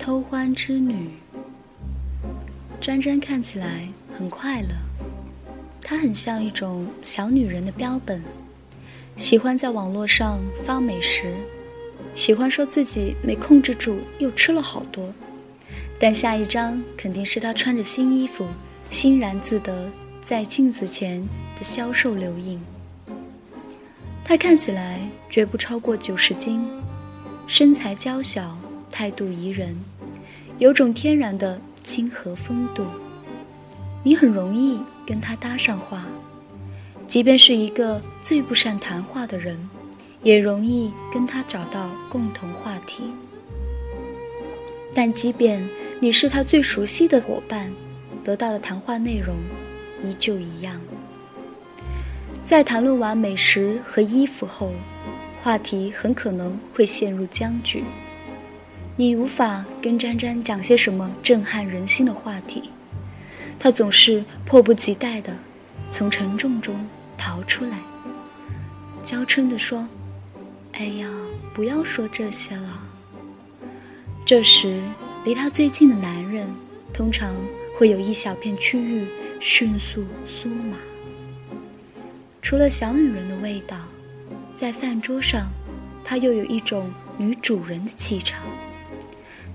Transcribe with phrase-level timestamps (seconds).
[0.00, 1.10] 偷欢之女。
[2.80, 4.68] 沾沾看起来很快乐，
[5.82, 8.22] 她很像一种小女人的标本，
[9.16, 11.34] 喜欢在网络上发美食，
[12.14, 15.12] 喜欢说自己没控制住又吃了好多，
[15.98, 18.46] 但下一张肯定是她穿着新衣服，
[18.90, 19.90] 欣然自得
[20.22, 21.20] 在镜子前
[21.54, 22.58] 的消瘦留影。
[24.24, 24.98] 她看起来
[25.28, 26.66] 绝不超过九十斤，
[27.46, 28.56] 身材娇小，
[28.90, 29.76] 态度宜人，
[30.58, 32.84] 有种天然的亲和风度。
[34.02, 36.06] 你很容易跟他搭上话，
[37.06, 39.68] 即便是一个最不善谈话的人，
[40.22, 43.04] 也容易跟他找到共同话题。
[44.92, 45.66] 但即便
[46.00, 47.72] 你是他最熟悉的伙伴，
[48.24, 49.36] 得到的谈话内容
[50.02, 50.80] 依旧一样。
[52.42, 54.72] 在谈论完美食和衣服后，
[55.38, 57.84] 话题很可能会陷入僵局。
[59.00, 62.64] 你无法跟詹詹讲些什么震撼人心的话题，
[63.58, 65.34] 他总是迫不及待地
[65.88, 67.78] 从沉重中逃出来，
[69.02, 69.88] 娇嗔地说
[70.76, 71.08] ：“哎呀，
[71.54, 72.78] 不要说这些了。”
[74.26, 74.82] 这时，
[75.24, 76.46] 离他最近的男人
[76.92, 77.34] 通常
[77.78, 79.06] 会有一小片区域
[79.40, 80.76] 迅速酥麻。
[82.42, 83.78] 除了小女人的味道，
[84.54, 85.50] 在饭桌上，
[86.04, 88.42] 她又有一种女主人的气场，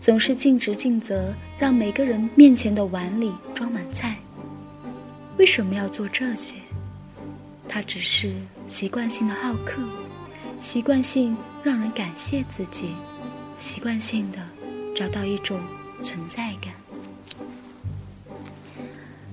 [0.00, 4.16] 总是尽职尽责，让每个人面前的碗里装满菜。
[5.36, 6.56] 为什么要做这些？
[7.68, 8.32] 他只是
[8.66, 9.82] 习惯性的好客，
[10.58, 12.94] 习惯性让人感谢自己，
[13.58, 14.38] 习惯性的
[14.96, 15.60] 找到一种
[16.02, 16.72] 存在感。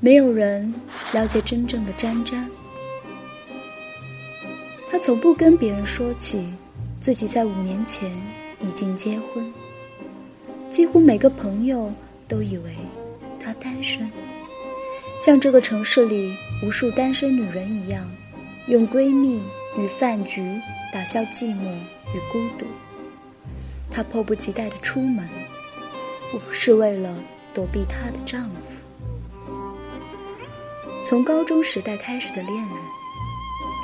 [0.00, 0.74] 没有人
[1.12, 2.50] 了解真正的沾沾。
[4.90, 6.52] 他从不跟别人说起
[6.98, 8.10] 自己在五年前
[8.60, 9.52] 已经结婚，
[10.68, 11.92] 几乎每个朋友
[12.26, 12.72] 都以为
[13.40, 14.10] 他单身，
[15.18, 18.10] 像这个城市里无数单身女人一样，
[18.66, 19.42] 用闺蜜
[19.78, 20.60] 与饭局
[20.92, 21.62] 打消寂寞
[22.14, 22.66] 与孤独。
[23.90, 25.26] 她迫不及待地出门，
[26.50, 27.18] 是为了
[27.54, 28.82] 躲避她的丈夫。
[31.02, 32.68] 从高中时代开始的恋人。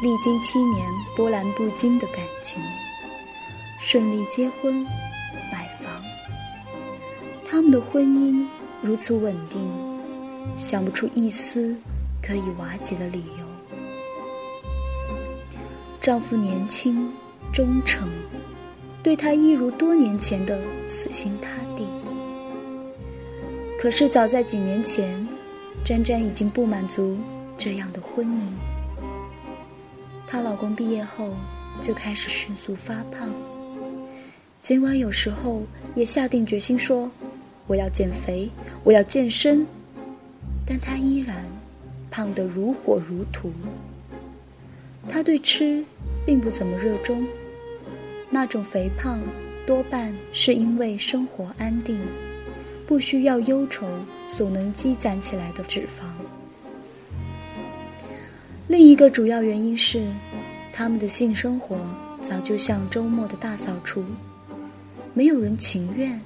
[0.03, 0.87] 历经七年
[1.17, 2.61] 波澜不惊的感情，
[3.81, 4.85] 顺利结婚、
[7.55, 8.45] 他们的婚姻
[8.83, 9.61] 如此稳定，
[10.57, 11.73] 想不出一丝
[12.21, 13.47] 可以瓦解的理由。
[16.01, 17.09] 丈夫年轻、
[17.53, 18.09] 忠诚，
[19.05, 21.87] 对她一如多年前的死心塌地。
[23.79, 25.25] 可是早在几年前，
[25.85, 27.17] 詹詹已经不满足
[27.57, 28.51] 这样的婚姻。
[30.27, 31.33] 她老公毕业后
[31.81, 33.33] 就开始迅速发胖，
[34.59, 35.63] 尽管有时候
[35.95, 37.09] 也下定决心说
[37.67, 38.51] ：“我要减肥，
[38.83, 39.67] 我要健身。”
[40.67, 41.37] 但他依然
[42.11, 43.53] 胖得如火如荼。
[45.09, 45.85] 他对吃
[46.25, 47.27] 并不怎么热衷，
[48.31, 49.23] 那种肥胖
[49.67, 52.01] 多半是因为生活安定，
[52.87, 53.87] 不需要忧愁
[54.27, 56.05] 所能积攒起来的脂肪。
[58.67, 60.07] 另一个主要原因是，
[60.73, 61.79] 他们的性生活
[62.23, 64.03] 早就像周末的大扫除，
[65.13, 66.19] 没有人情愿，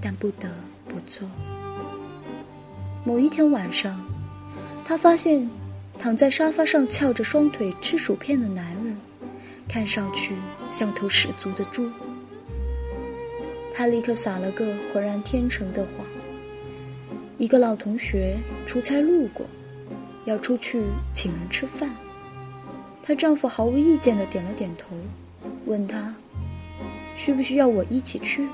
[0.00, 0.48] 但不得
[1.06, 1.28] 做。
[3.04, 4.04] 某一天晚上，
[4.84, 5.48] 他发现
[5.98, 8.98] 躺在沙发上翘着双腿吃薯片的男人，
[9.68, 10.34] 看上去
[10.68, 11.90] 像头十足的猪。
[13.72, 16.06] 他立刻撒了个浑然天成的谎：
[17.38, 19.46] 一个老同学出差路过。
[20.24, 21.88] 要出去请人吃饭，
[23.00, 24.96] 她丈夫毫无意见的点了点头，
[25.66, 26.16] 问她
[27.14, 28.48] 需不需要我一起去？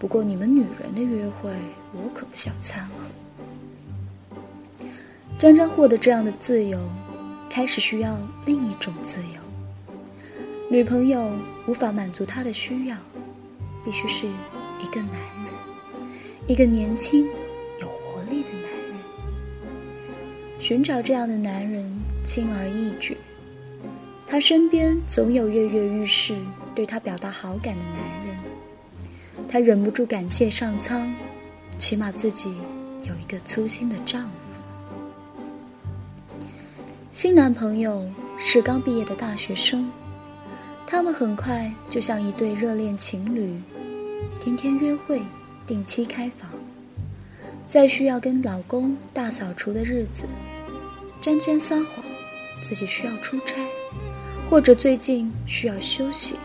[0.00, 1.50] 不过你们女人的约会，
[1.92, 4.86] 我可不想掺和。
[5.38, 6.80] 沾沾获得这样的自由，
[7.50, 8.16] 开始需要
[8.46, 9.40] 另一种自由。
[10.70, 11.30] 女朋友
[11.66, 12.96] 无法满足他的需要，
[13.84, 14.26] 必须是
[14.78, 15.52] 一个男人，
[16.46, 17.28] 一个年轻。
[17.78, 18.94] 有活力的男人
[20.58, 21.94] 寻找这样的男人
[22.24, 23.18] 轻而易举，
[24.26, 26.34] 他身边总有跃跃欲试、
[26.74, 28.39] 对他表达好感的男人，
[29.52, 31.12] 她忍不住感谢上苍，
[31.76, 32.54] 起码自己
[33.02, 34.30] 有一个粗心的丈夫。
[37.10, 38.08] 新男朋友
[38.38, 39.90] 是刚毕业的大学生，
[40.86, 43.60] 他们很快就像一对热恋情侣，
[44.38, 45.20] 天天约会，
[45.66, 46.48] 定期开房，
[47.66, 50.28] 在需要跟老公大扫除的日子。
[51.20, 52.04] 沾沾撒谎，
[52.60, 53.56] 自己需要出差，
[54.48, 56.36] 或者最近需要休息，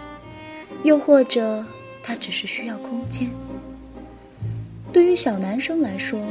[0.82, 1.64] 又或者
[2.08, 3.32] 他只是需要空间。
[4.94, 6.22] 对于小男生来说，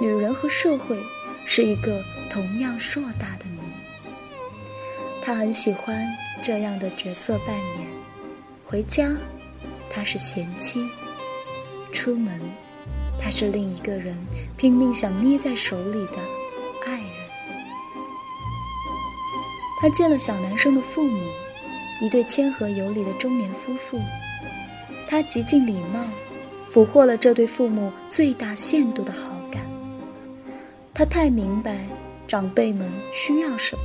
[0.00, 0.98] 女人和社会
[1.44, 3.58] 是一个同样硕大的谜。
[5.22, 6.08] 他很喜欢
[6.42, 7.86] 这样的角色扮演：
[8.64, 9.14] 回家，
[9.90, 10.80] 他是贤妻；
[11.92, 12.40] 出门，
[13.18, 14.16] 他是另一个人
[14.56, 16.18] 拼命想捏在手里的
[16.86, 17.10] 爱人。
[19.78, 21.20] 他见了小男生的父母。
[22.02, 24.00] 一对谦和有礼的中年夫妇，
[25.10, 26.04] 他极尽礼貌，
[26.68, 29.60] 俘获了这对父母最大限度的好感。
[30.94, 31.80] 他太明白
[32.28, 33.82] 长辈们需要什么，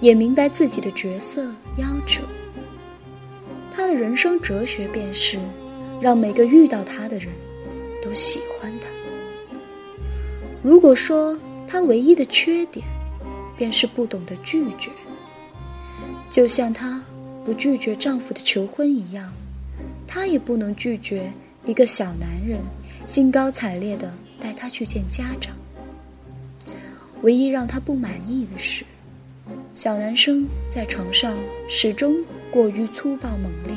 [0.00, 1.44] 也明白自己的角色
[1.76, 2.22] 要求。
[3.70, 5.38] 他的人生哲学便是，
[6.00, 7.28] 让每个遇到他的人
[8.02, 8.88] 都喜欢他。
[10.62, 12.82] 如果说他唯一的缺点，
[13.58, 14.90] 便是不懂得拒绝。
[16.30, 17.04] 就像她
[17.44, 19.30] 不拒绝丈夫的求婚一样，
[20.06, 21.32] 她也不能拒绝
[21.64, 22.60] 一个小男人
[23.06, 25.56] 兴高采烈地带她去见家长。
[27.22, 28.84] 唯一让她不满意的是，
[29.72, 31.36] 小男生在床上
[31.68, 32.16] 始终
[32.50, 33.74] 过于粗暴猛烈。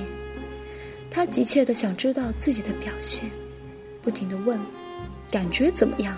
[1.09, 3.29] 她急切地想知道自己的表现，
[4.01, 4.59] 不停地问
[5.31, 6.15] ：“感觉怎么样？”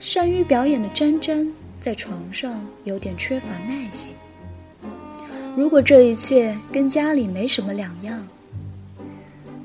[0.00, 1.46] 善于表演的詹詹
[1.78, 4.12] 在床上有点缺乏耐心。
[5.54, 8.26] 如果这一切跟家里没什么两样，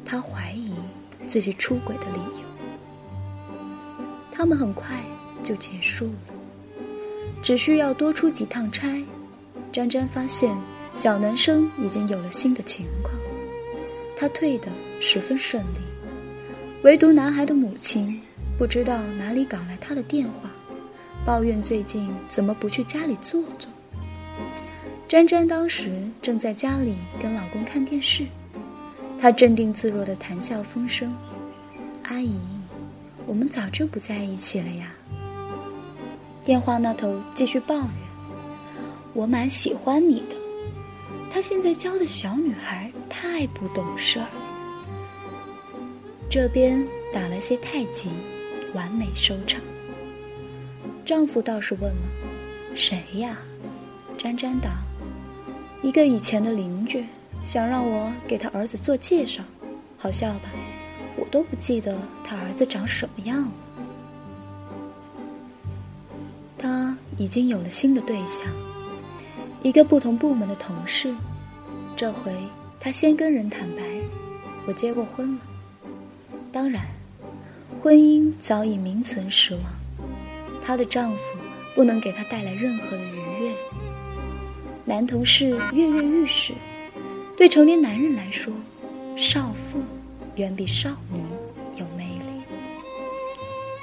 [0.07, 0.73] 他怀疑
[1.25, 2.47] 自己出轨的理由。
[4.31, 4.95] 他们很快
[5.43, 6.33] 就结束了，
[7.41, 8.87] 只需要多出几趟差。
[9.69, 10.57] 詹詹发现
[10.95, 13.13] 小男生已经有了新的情况，
[14.15, 14.71] 他退得
[15.01, 15.79] 十分顺利。
[16.83, 18.21] 唯独男孩的母亲
[18.57, 20.49] 不知道哪里搞来他的电话，
[21.25, 23.69] 抱怨最近怎么不去家里坐坐。
[25.07, 28.25] 詹詹当时正在家里跟老公看电视，
[29.19, 31.15] 她镇定自若地谈笑风生
[32.05, 32.39] ：“阿姨，
[33.25, 34.93] 我们早就不在一起了呀。”
[36.45, 37.89] 电话那头继续抱怨
[39.13, 40.35] ：“我蛮喜欢你的，
[41.29, 44.27] 他现在教的小女孩太不懂事儿。”
[46.29, 48.11] 这边打了些太极，
[48.73, 49.61] 完美收场。
[51.03, 52.01] 丈夫倒是问了
[52.75, 53.37] ：“谁呀？”
[54.17, 54.69] 詹詹道。
[55.81, 57.05] 一个以前的邻居
[57.47, 59.41] 想让我给他儿子做介绍，
[59.97, 60.49] 好笑吧？
[61.15, 63.51] 我都不记得他儿子长什么样了。
[66.57, 68.45] 他已经有了新的对象，
[69.63, 71.15] 一个不同部门的同事。
[71.95, 72.33] 这回
[72.81, 73.81] 他先跟人坦白，
[74.65, 75.41] 我结过婚了。
[76.51, 76.85] 当然，
[77.79, 79.63] 婚姻早已名存实亡，
[80.59, 81.23] 她的丈夫
[81.73, 83.55] 不能给她带来任何的愉悦。
[84.83, 86.53] 男同事跃跃欲试，
[87.37, 88.51] 对成年男人来说，
[89.15, 89.79] 少妇
[90.37, 91.21] 远比少女
[91.75, 92.43] 有魅力。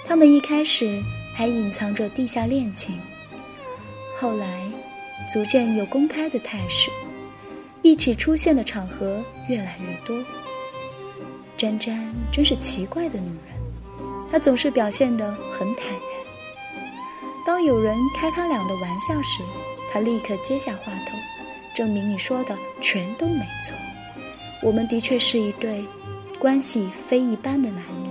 [0.04, 1.00] 他们一开始
[1.32, 3.00] 还隐藏着地下恋情，
[4.16, 4.46] 后来
[5.32, 6.90] 逐渐有公开的态势，
[7.80, 10.20] 一起出现的场合越来越多。
[11.56, 16.02] 詹詹真是奇怪的女人，她总是表现得很坦然。
[17.46, 19.42] 当有人开他俩的玩笑时，
[19.92, 21.16] 他立刻接下话头，
[21.74, 23.76] 证明你说的全都没错。
[24.62, 25.84] 我们的确是一对
[26.38, 28.08] 关系非一般的男女。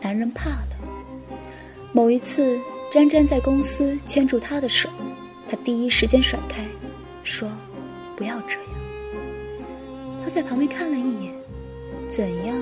[0.00, 0.76] 男人怕了。
[1.92, 2.60] 某一次，
[2.92, 4.88] 詹詹在公司牵住他的手，
[5.48, 6.62] 他第一时间甩开，
[7.24, 7.50] 说
[8.14, 8.64] ：“不要这样。”
[10.22, 11.34] 他在旁边看了一眼，
[12.06, 12.54] 怎样？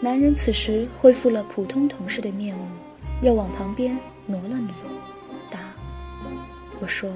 [0.00, 2.66] 男人此时恢复了普通同事的面目，
[3.22, 4.74] 又往旁边挪了挪。
[5.50, 5.58] 答
[6.80, 7.10] 我说：“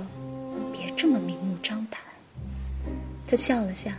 [0.79, 2.01] 别这么明目张胆。”
[3.27, 3.97] 他笑了下。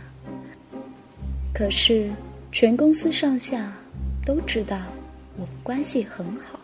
[1.52, 2.10] 可是
[2.50, 3.70] 全公司上下
[4.24, 4.78] 都知道
[5.36, 6.58] 我们关系很好。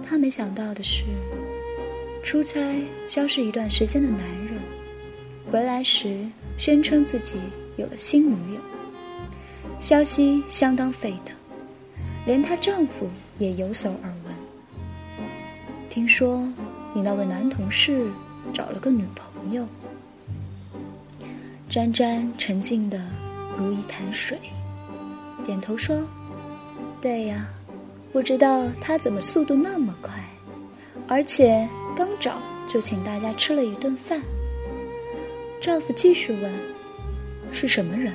[0.00, 1.02] 他没想到的是，
[2.22, 2.60] 出差
[3.08, 4.60] 消失一段时间的男人，
[5.50, 6.24] 回来时
[6.56, 7.34] 宣称自己
[7.76, 8.60] 有了新女友，
[9.80, 11.34] 消息相当沸腾，
[12.26, 14.34] 连她丈夫也有所耳闻。
[15.88, 16.48] 听说。
[16.94, 18.08] 你那位男同事
[18.52, 19.66] 找了个女朋友。
[21.68, 23.00] 詹詹沉静的
[23.58, 24.38] 如一潭水，
[25.44, 26.08] 点头说
[27.02, 27.48] ：“对呀，
[28.12, 30.14] 不知道他怎么速度那么快，
[31.08, 34.22] 而且刚找就请大家吃了一顿饭。”
[35.60, 36.52] 丈夫继续问
[37.50, 38.14] ：“是什么人？”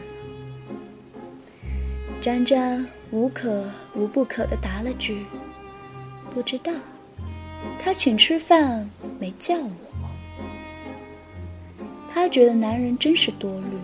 [2.22, 5.26] 詹詹无可无不可的答了句
[6.32, 6.72] ：“不知道。”
[7.82, 8.88] 他请吃饭
[9.20, 10.10] 没叫我，
[12.10, 13.78] 他觉得男人真是多虑，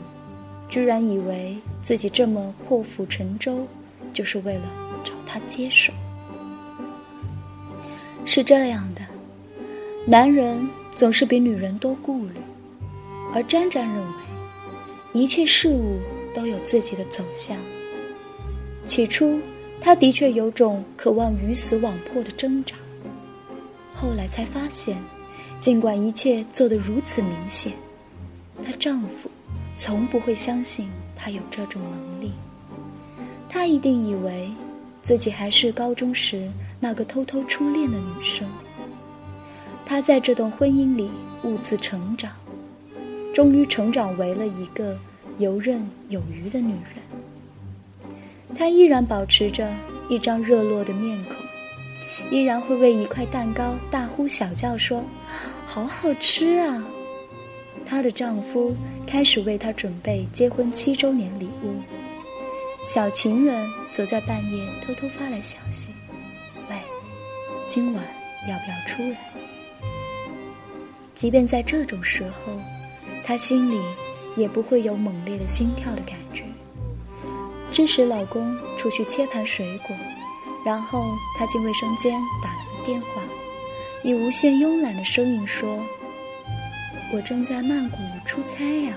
[0.67, 3.65] 居然以为自己这么破釜沉舟，
[4.13, 4.63] 就是为了
[5.01, 5.93] 找他接手。
[8.25, 9.01] 是这样的，
[10.05, 12.33] 男人总是比女人多顾虑，
[13.33, 14.13] 而詹詹认为，
[15.13, 15.99] 一切事物
[16.33, 17.57] 都有自己的走向。
[18.85, 19.39] 起初，
[19.79, 22.75] 他的确有种渴望鱼死网破的挣扎，
[23.95, 25.01] 后来才发现，
[25.57, 27.73] 尽管一切做得如此明显，
[28.63, 29.31] 她丈夫
[29.75, 32.33] 从不会相信她有这种能力。
[33.49, 34.51] 他一定以为。
[35.01, 38.49] 自己还是高中时那个偷偷初恋的女生。
[39.85, 41.11] 她在这段婚姻里
[41.43, 42.31] 兀自成长，
[43.31, 44.97] 终于成长为了一个
[45.37, 48.15] 游刃有余的女人。
[48.55, 49.71] 她依然保持着
[50.09, 51.44] 一张热络的面孔，
[52.31, 55.03] 依然会为一块蛋糕大呼小叫说
[55.65, 56.83] ：“好好吃啊！”
[57.85, 61.75] 她的丈夫开始为她准备结婚七周年礼物。
[62.83, 65.93] 小情人则在半夜偷偷发来消息
[66.69, 66.75] ：“喂，
[67.67, 68.03] 今晚
[68.49, 69.17] 要不要出来？”
[71.13, 72.59] 即便在这种时候，
[73.23, 73.79] 她心里
[74.35, 76.43] 也不会有猛烈的心跳的感觉。
[77.71, 79.95] 支持老公出去切盘水果，
[80.65, 83.21] 然后他进卫生间打了个电话，
[84.03, 85.85] 以无限慵懒的声音说
[87.13, 88.93] ：“我正在曼谷出差呀。”